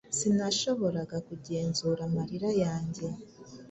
[0.17, 3.05] sinashoboraga kugenzura amarira yanjye